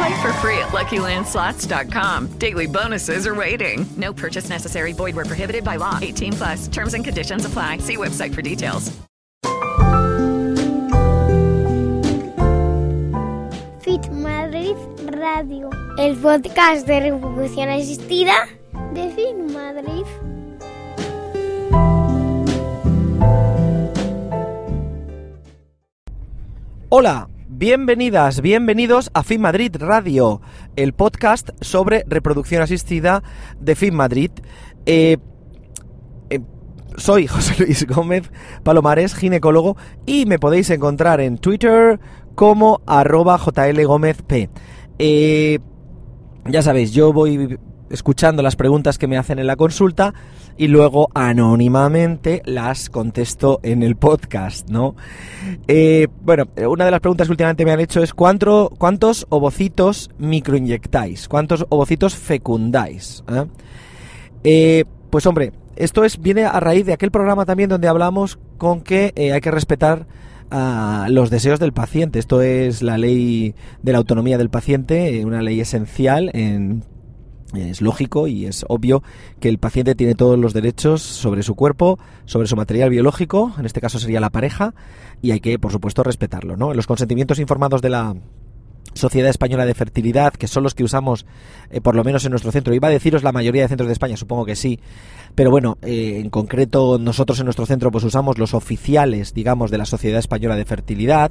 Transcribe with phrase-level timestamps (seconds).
[0.00, 2.28] Play for free at LuckyLandSlots.com.
[2.38, 3.84] Daily bonuses are waiting.
[3.98, 4.94] No purchase necessary.
[4.94, 5.98] Void were prohibited by law.
[6.00, 6.68] 18 plus.
[6.68, 7.78] Terms and conditions apply.
[7.78, 8.90] See website for details.
[13.82, 14.76] Fit Madrid
[15.18, 18.48] Radio, el podcast de reproducción asistida
[18.94, 20.06] de Fit Madrid.
[26.88, 30.40] Hola, bienvenidas, bienvenidos a Fin Madrid Radio,
[30.76, 33.24] el podcast sobre reproducción asistida
[33.58, 34.30] de Fin Madrid.
[34.86, 35.18] Eh,
[36.30, 36.40] eh,
[36.96, 38.30] soy José Luis Gómez
[38.62, 41.98] Palomares, ginecólogo, y me podéis encontrar en Twitter
[42.36, 44.48] como arroba jlgómezp.
[45.00, 45.58] Eh,
[46.46, 47.58] ya sabéis, yo voy
[47.90, 50.14] escuchando las preguntas que me hacen en la consulta
[50.60, 54.94] y luego anónimamente las contesto en el podcast, ¿no?
[55.66, 60.10] Eh, bueno, una de las preguntas que últimamente me han hecho es ¿cuánto, ¿cuántos ovocitos
[60.18, 61.28] microinyectáis?
[61.28, 63.24] ¿Cuántos ovocitos fecundáis?
[63.32, 63.46] ¿Eh?
[64.44, 68.82] Eh, pues hombre, esto es viene a raíz de aquel programa también donde hablamos con
[68.82, 70.06] que eh, hay que respetar
[71.08, 72.18] los deseos del paciente.
[72.18, 76.84] Esto es la ley de la autonomía del paciente, eh, una ley esencial en
[77.54, 79.02] es lógico y es obvio
[79.40, 83.66] que el paciente tiene todos los derechos sobre su cuerpo, sobre su material biológico, en
[83.66, 84.74] este caso sería la pareja,
[85.22, 86.56] y hay que, por supuesto, respetarlo.
[86.56, 86.74] ¿no?
[86.74, 88.14] Los consentimientos informados de la
[88.94, 91.24] Sociedad Española de Fertilidad, que son los que usamos,
[91.70, 92.74] eh, por lo menos en nuestro centro.
[92.74, 94.80] Iba a deciros la mayoría de centros de España, supongo que sí.
[95.34, 99.78] Pero bueno, eh, en concreto nosotros en nuestro centro pues usamos los oficiales, digamos, de
[99.78, 101.30] la Sociedad Española de Fertilidad.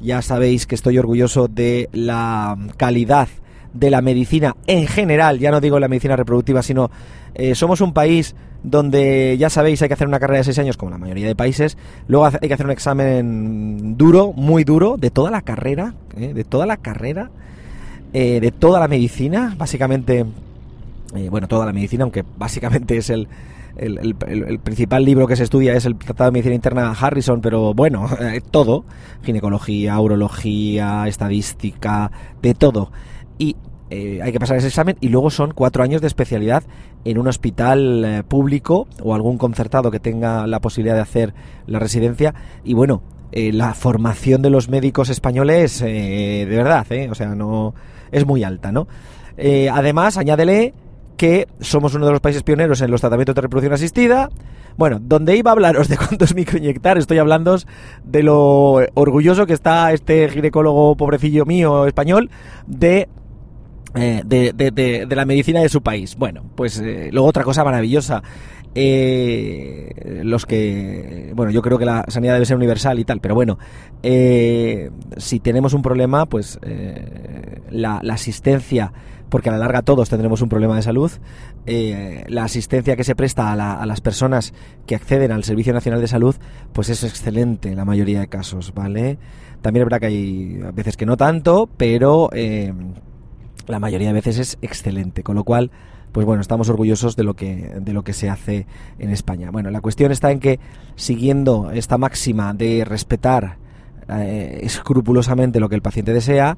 [0.00, 3.28] Ya sabéis que estoy orgulloso de la calidad
[3.74, 6.90] de la medicina en general, ya no digo la medicina reproductiva, sino
[7.34, 10.76] eh, somos un país donde ya sabéis hay que hacer una carrera de seis años
[10.76, 11.76] como la mayoría de países,
[12.08, 16.44] luego hay que hacer un examen duro, muy duro, de toda la carrera, eh, de
[16.44, 17.30] toda la carrera,
[18.14, 20.24] eh, de toda la medicina, básicamente,
[21.14, 23.28] eh, bueno, toda la medicina, aunque básicamente es el,
[23.76, 27.74] el, el- principal libro que se estudia es el Tratado de Medicina Interna Harrison, pero
[27.74, 28.84] bueno, eh, todo,
[29.22, 32.90] ginecología, urología, estadística, de todo.
[33.38, 33.56] Y
[33.90, 36.62] eh, hay que pasar ese examen y luego son cuatro años de especialidad
[37.04, 41.34] en un hospital eh, público o algún concertado que tenga la posibilidad de hacer
[41.66, 42.34] la residencia.
[42.64, 43.02] Y bueno,
[43.32, 47.74] la formación de los médicos españoles, de verdad, o sea, no
[48.12, 48.86] es muy alta, ¿no?
[49.72, 50.72] Además, añádele
[51.16, 54.30] que somos uno de los países pioneros en los tratamientos de reproducción asistida.
[54.76, 57.56] Bueno, donde iba a hablaros de cuántos microinyectar, estoy hablando
[58.04, 62.30] de lo orgulloso que está este ginecólogo pobrecillo mío español
[62.66, 63.08] de
[63.96, 66.16] eh, de, de- de- de la medicina de su país.
[66.16, 68.24] Bueno, pues eh, luego otra cosa maravillosa.
[68.74, 73.34] Eh, los que, bueno, yo creo que la sanidad debe ser universal y tal, pero
[73.34, 73.58] bueno,
[74.02, 78.92] eh, si tenemos un problema, pues eh, la, asistencia,
[79.28, 81.10] porque a la larga todos tendremos un problema de salud,
[81.66, 84.52] eh, la asistencia que se presta a, la- a las personas
[84.86, 86.34] que acceden al Servicio Nacional de Salud,
[86.72, 89.18] pues es excelente en la mayoría de casos, ¿vale?
[89.62, 92.28] También es verdad que hay veces que no tanto, pero...
[92.32, 92.72] eh,
[93.66, 95.70] la mayoría de veces es excelente, con lo cual,
[96.14, 98.68] pues bueno, estamos orgullosos de lo que de lo que se hace
[99.00, 99.50] en España.
[99.50, 100.60] Bueno, la cuestión está en que
[100.94, 103.56] siguiendo esta máxima de respetar
[104.08, 106.56] eh, escrupulosamente lo que el paciente desea,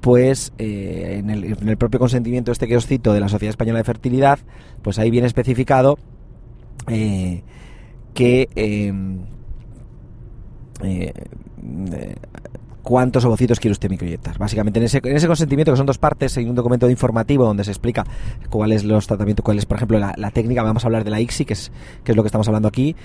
[0.00, 3.84] pues eh, en, el, propio consentimiento este que os cito de la Sociedad Española de
[3.84, 4.38] Fertilidad,
[4.82, 5.98] pues ahí viene especificado
[6.86, 7.42] eh,
[8.14, 8.92] que eh,
[12.82, 14.38] cuántos ovocitos quiere usted microinyectar.
[14.38, 17.64] Básicamente en ese, en ese consentimiento, que son dos partes, hay un documento informativo donde
[17.64, 18.04] se explica
[18.50, 21.44] cuáles los tratamientos, cuál es, por ejemplo, la, técnica, vamos a hablar de la ICSI,
[21.44, 21.72] que es,
[22.04, 22.96] que es lo que estamos hablando aquí,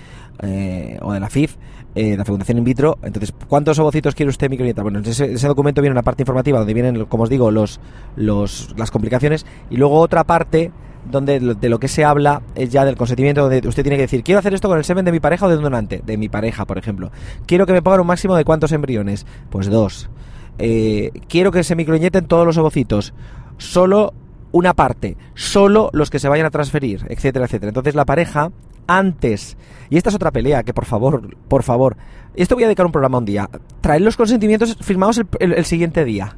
[0.42, 1.56] eh, o de la FIF,
[1.94, 2.98] eh, la fecundación in vitro.
[3.02, 4.82] Entonces, ¿cuántos ovocitos quiere usted microinyectar?
[4.82, 7.80] Bueno, en ese, ese documento viene una parte informativa donde vienen, como os digo, los,
[8.16, 10.72] las complicaciones, y luego otra parte
[11.10, 14.22] donde de lo que se habla es ya del consentimiento, donde usted tiene que decir,
[14.22, 16.28] quiero hacer esto con el semen de mi pareja o de un donante, de mi
[16.28, 17.10] pareja, por ejemplo.
[17.46, 20.10] Quiero que me pongan un máximo de cuántos embriones, pues dos.
[20.58, 23.14] Eh, quiero que se microinyecten todos los ovocitos,
[23.58, 24.12] solo
[24.52, 27.70] una parte, solo los que se vayan a transferir, etcétera, etcétera.
[27.70, 28.50] Entonces la pareja
[28.86, 29.56] antes,
[29.90, 31.96] y esta es otra pelea que por favor, por favor,
[32.34, 33.48] esto voy a dedicar un programa un día,
[33.80, 36.36] traer los consentimientos firmados el siguiente día.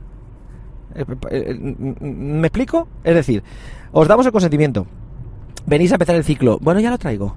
[0.95, 1.55] Eh, eh, eh,
[2.01, 2.89] ¿Me explico?
[3.05, 3.43] Es decir,
[3.93, 4.87] os damos el consentimiento.
[5.67, 6.59] Venís a empezar el ciclo.
[6.61, 7.37] Bueno, ya lo traigo.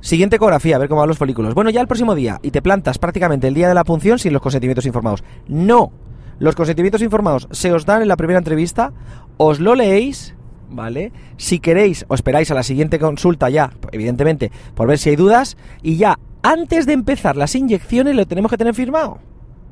[0.00, 1.54] Siguiente ecografía, a ver cómo van los folículos.
[1.54, 2.38] Bueno, ya el próximo día.
[2.42, 5.24] Y te plantas prácticamente el día de la punción sin los consentimientos informados.
[5.48, 5.90] No.
[6.38, 8.92] Los consentimientos informados se os dan en la primera entrevista.
[9.36, 10.34] Os lo leéis.
[10.68, 11.12] ¿Vale?
[11.36, 15.56] Si queréis, os esperáis a la siguiente consulta ya, evidentemente, por ver si hay dudas.
[15.82, 19.18] Y ya, antes de empezar las inyecciones, lo tenemos que tener firmado.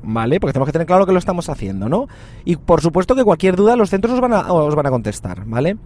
[0.07, 0.39] ¿Vale?
[0.39, 2.07] Porque tenemos que tener claro que lo estamos haciendo, ¿no?
[2.43, 5.45] Y por supuesto que cualquier duda los centros os van a, os van a contestar,
[5.45, 5.77] ¿vale?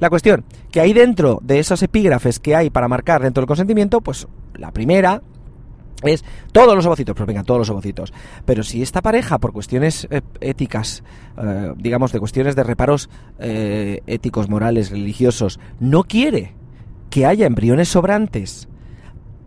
[0.00, 4.00] La cuestión, que ahí dentro de esos epígrafes que hay para marcar dentro del consentimiento,
[4.00, 5.20] pues la primera
[6.02, 8.12] es todos los ovocitos, pues venga, todos los ovocitos.
[8.44, 11.02] Pero si esta pareja, por cuestiones eh, éticas,
[11.36, 16.54] eh, digamos, de cuestiones de reparos eh, éticos, morales, religiosos, no quiere
[17.10, 18.68] que haya embriones sobrantes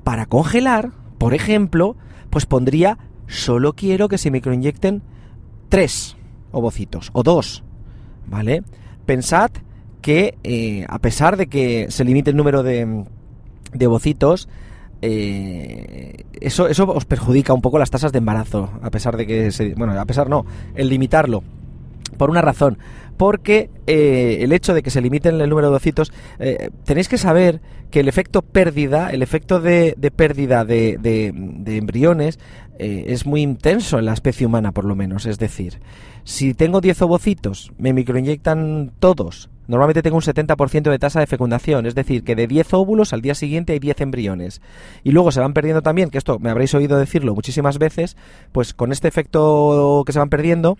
[0.04, 1.96] para congelar, por ejemplo,
[2.30, 2.98] pues pondría
[3.32, 5.02] solo quiero que se microinyecten
[5.70, 6.18] tres
[6.52, 7.64] ovocitos o dos,
[8.28, 8.64] ¿vale?
[9.06, 9.52] Pensad
[10.02, 13.06] que eh, a pesar de que se limite el número de,
[13.74, 14.50] de ovocitos,
[15.02, 19.52] eh, eso, eso os perjudica un poco las tasas de embarazo, a pesar de que
[19.52, 20.46] se, bueno, a pesar no,
[20.76, 21.44] el limitarlo.
[22.22, 22.78] Por una razón,
[23.18, 27.18] porque eh, el hecho de que se limiten el número de ovocitos, eh, tenéis que
[27.18, 32.38] saber que el efecto pérdida, el efecto de, de pérdida de, de- de embriones
[32.78, 35.26] eh, es muy intenso en la especie humana, por lo menos.
[35.26, 35.80] Es decir,
[36.24, 41.88] si tengo 10 ovocitos, me microinyectan todos, normalmente tengo un 70% de tasa de fecundación,
[41.88, 44.62] es decir, que de 10 óvulos al día siguiente hay 10 embriones.
[45.04, 48.16] Y luego se van perdiendo también, que esto me habréis oído decirlo muchísimas veces,
[48.52, 50.78] pues con este efecto que se van perdiendo,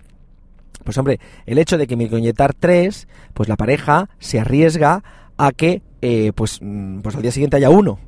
[0.84, 5.02] pues hombre, el hecho de que microinyectar tres, pues la pareja se arriesga
[5.36, 7.98] a que eh, pues, mm, pues al día siguiente haya uno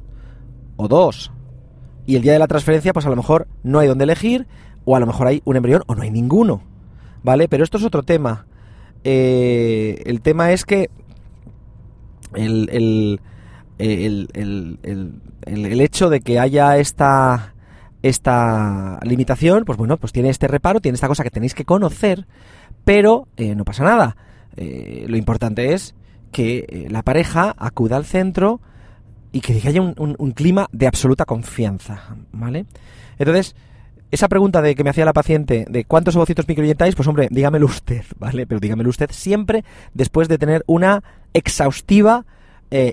[0.76, 1.30] o dos.
[2.06, 4.46] Y el día de la transferencia, pues a lo mejor no hay donde elegir,
[4.84, 6.62] o a lo mejor hay un embrión o no hay ninguno.
[7.22, 7.48] ¿Vale?
[7.48, 8.46] Pero esto es otro tema.
[9.04, 10.90] Eh, el tema es que
[12.34, 13.20] el, el-
[13.78, 17.53] el- el- el hecho de que haya esta,
[18.04, 22.26] esta limitación, pues bueno, pues tiene este reparo, tiene esta cosa que tenéis que conocer,
[22.84, 24.14] pero eh, no pasa nada.
[24.56, 25.94] Eh, lo importante es
[26.30, 28.60] que eh, la pareja acuda al centro
[29.32, 32.66] y que haya un, clima de absoluta confianza, ¿vale?
[33.18, 33.56] Entonces,
[34.10, 37.64] esa pregunta de que me hacía la paciente de cuántos ovocitos microinyectáis, pues hombre, dígamelo
[37.64, 38.46] usted, ¿vale?
[38.46, 39.64] Pero dígamelo usted siempre
[39.94, 41.02] después de tener una
[41.32, 42.26] exhaustiva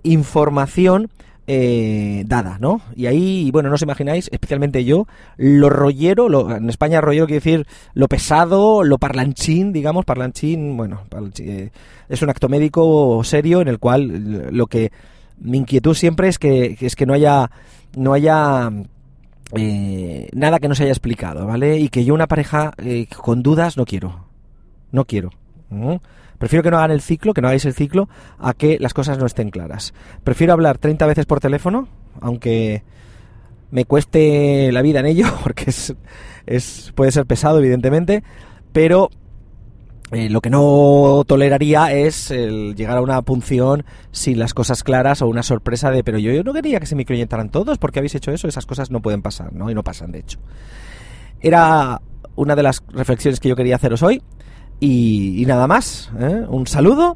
[0.03, 1.09] información
[1.47, 2.81] eh, dada, ¿no?
[2.95, 5.07] Y ahí, bueno, no os imagináis, especialmente yo,
[5.37, 11.01] lo rollero, lo- en España rollero quiere decir lo pesado, lo parlanchín, digamos, parlanchín, bueno,
[11.09, 11.71] parlanchín, eh,
[12.09, 14.91] es un acto médico serio en el cual lo que
[15.39, 17.49] mi inquietud siempre es que, es que no haya
[17.97, 18.69] no haya
[19.53, 21.77] eh, nada que no se haya explicado, ¿vale?
[21.79, 24.25] Y que yo una pareja eh, con dudas no quiero,
[24.91, 25.31] no quiero.
[25.69, 26.01] ¿no?
[26.41, 28.09] Prefiero que no hagan el ciclo, que no hagáis el ciclo,
[28.39, 29.93] a que las cosas no estén claras.
[30.23, 31.87] Prefiero hablar 30 veces por teléfono,
[32.19, 32.81] aunque
[33.69, 35.93] me cueste la vida en ello, porque es,
[36.47, 38.23] es puede ser pesado, evidentemente,
[38.73, 39.11] pero
[40.11, 45.21] eh, lo que no toleraría es el llegar a una punción sin las cosas claras
[45.21, 48.15] o una sorpresa de, pero yo, yo no quería que se microinyectaran todos, porque habéis
[48.15, 48.47] hecho eso?
[48.47, 49.69] Esas cosas no pueden pasar, ¿no?
[49.69, 50.39] Y no pasan, de hecho.
[51.39, 52.01] Era
[52.35, 54.23] una de las reflexiones que yo quería haceros hoy.
[54.81, 56.11] Y, nada más.
[56.19, 56.43] ¿eh?
[56.49, 57.15] Un saludo.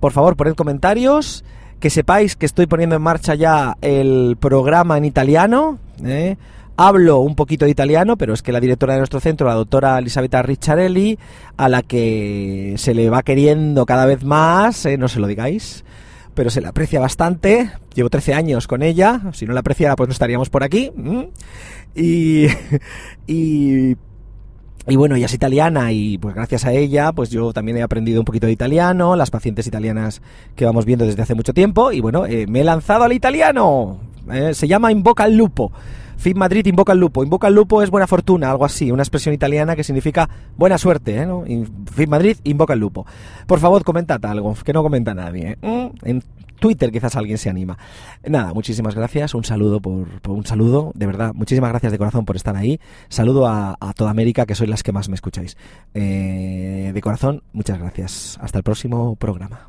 [0.00, 1.44] Por favor, poned comentarios.
[1.80, 5.78] Que sepáis que estoy poniendo en marcha ya el programa en italiano.
[6.04, 6.36] ¿eh?
[6.76, 9.96] Hablo un poquito de italiano, pero es que la directora de nuestro centro, la doctora
[9.96, 11.20] Elisabetta Ricciarelli,
[11.56, 14.98] a la que se le va queriendo cada vez más, ¿eh?
[14.98, 15.84] no se lo digáis,
[16.34, 17.70] pero se le aprecia bastante.
[17.94, 20.90] Llevo 13 años con ella, si no la apreciara pues no estaríamos por aquí.
[21.94, 22.46] y
[24.88, 28.20] y bueno, ella es italiana y pues gracias a ella pues yo también he aprendido
[28.20, 30.22] un poquito de italiano, las pacientes italianas
[30.56, 33.98] que vamos viendo desde hace mucho tiempo y bueno, eh, me he lanzado al italiano.
[34.32, 35.72] Eh, se llama Invoca al Lupo.
[36.18, 37.22] Fit Madrid invoca al lupo.
[37.22, 41.16] Invoca al lupo es buena fortuna, algo así, una expresión italiana que significa buena suerte.
[41.16, 41.66] ¿eh?
[41.94, 43.06] Fit Madrid invoca al lupo.
[43.46, 45.56] Por favor, comentad algo, que no comenta nadie.
[45.62, 45.92] ¿eh?
[46.02, 46.18] Mm,
[46.58, 47.78] Twitter quizás alguien se anima.
[48.26, 52.36] Nada, muchísimas gracias, un saludo por, un saludo, de verdad, muchísimas gracias de corazón por
[52.36, 52.80] estar ahí.
[53.08, 55.56] Saludo a, a toda América, que sois las que más me escucháis.
[55.94, 58.38] Eh, de corazón, muchas gracias.
[58.40, 59.68] Hasta el próximo programa.